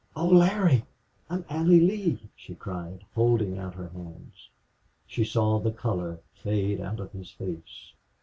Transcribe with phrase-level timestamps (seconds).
[0.15, 0.83] "Oh, Larry
[1.29, 4.49] I'm Allie Lee!" she cried, holding out her hands.
[5.05, 7.93] She saw the color fade out of his face.